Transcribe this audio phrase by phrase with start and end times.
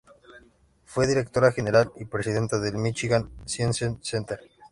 [0.83, 4.39] Fue directora general y presidenta del Michigan Science Center.